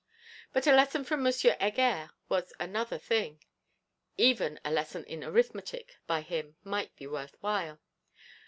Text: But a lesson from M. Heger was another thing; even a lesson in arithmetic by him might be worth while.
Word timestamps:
But 0.51 0.65
a 0.65 0.73
lesson 0.73 1.03
from 1.03 1.23
M. 1.27 1.31
Heger 1.31 2.09
was 2.27 2.53
another 2.59 2.97
thing; 2.97 3.43
even 4.17 4.59
a 4.65 4.71
lesson 4.71 5.05
in 5.05 5.23
arithmetic 5.23 5.97
by 6.07 6.21
him 6.21 6.55
might 6.63 6.95
be 6.95 7.05
worth 7.05 7.35
while. 7.41 7.79